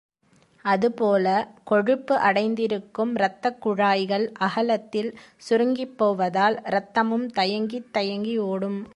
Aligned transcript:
அதுபோல, 0.65 1.25
கொழுப்பு 1.63 2.15
அடைந்திருக்கும் 2.15 3.15
இரத்தக் 3.15 3.61
குழாய்கள் 3.61 4.31
அகலத்தில் 4.39 5.17
சுருங்கிப்போவதால், 5.49 6.67
இரத்தமும் 6.67 7.27
தயங்கித் 7.27 7.91
தயங்கி 7.91 8.37
ஓடும். 8.37 8.87